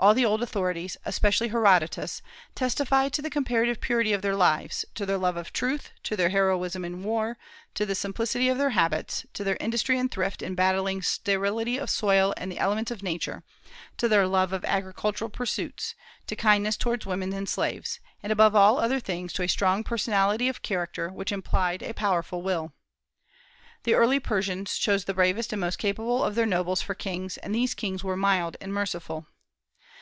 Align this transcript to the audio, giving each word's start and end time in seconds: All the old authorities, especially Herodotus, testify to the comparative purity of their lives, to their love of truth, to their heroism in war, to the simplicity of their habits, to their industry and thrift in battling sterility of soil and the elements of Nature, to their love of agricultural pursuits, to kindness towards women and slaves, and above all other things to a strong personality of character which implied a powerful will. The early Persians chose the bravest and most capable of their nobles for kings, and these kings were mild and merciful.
All 0.00 0.14
the 0.14 0.24
old 0.24 0.42
authorities, 0.42 0.96
especially 1.04 1.48
Herodotus, 1.48 2.22
testify 2.54 3.10
to 3.10 3.20
the 3.20 3.28
comparative 3.28 3.82
purity 3.82 4.14
of 4.14 4.22
their 4.22 4.34
lives, 4.34 4.82
to 4.94 5.04
their 5.04 5.18
love 5.18 5.36
of 5.36 5.52
truth, 5.52 5.90
to 6.04 6.16
their 6.16 6.30
heroism 6.30 6.86
in 6.86 7.02
war, 7.04 7.36
to 7.74 7.84
the 7.84 7.94
simplicity 7.94 8.48
of 8.48 8.56
their 8.56 8.70
habits, 8.70 9.26
to 9.34 9.44
their 9.44 9.58
industry 9.60 9.98
and 9.98 10.10
thrift 10.10 10.40
in 10.40 10.54
battling 10.54 11.02
sterility 11.02 11.76
of 11.76 11.90
soil 11.90 12.32
and 12.38 12.50
the 12.50 12.58
elements 12.58 12.90
of 12.90 13.02
Nature, 13.02 13.42
to 13.98 14.08
their 14.08 14.26
love 14.26 14.54
of 14.54 14.64
agricultural 14.64 15.28
pursuits, 15.28 15.94
to 16.26 16.34
kindness 16.34 16.78
towards 16.78 17.04
women 17.04 17.34
and 17.34 17.46
slaves, 17.50 18.00
and 18.22 18.32
above 18.32 18.56
all 18.56 18.78
other 18.80 19.00
things 19.00 19.34
to 19.34 19.42
a 19.42 19.48
strong 19.48 19.84
personality 19.84 20.48
of 20.48 20.62
character 20.62 21.10
which 21.10 21.30
implied 21.30 21.82
a 21.82 21.92
powerful 21.92 22.40
will. 22.40 22.72
The 23.82 23.92
early 23.92 24.18
Persians 24.18 24.78
chose 24.78 25.04
the 25.04 25.12
bravest 25.12 25.52
and 25.52 25.60
most 25.60 25.76
capable 25.76 26.24
of 26.24 26.36
their 26.36 26.46
nobles 26.46 26.80
for 26.80 26.94
kings, 26.94 27.36
and 27.36 27.54
these 27.54 27.74
kings 27.74 28.02
were 28.02 28.16
mild 28.16 28.56
and 28.62 28.72
merciful. 28.72 29.26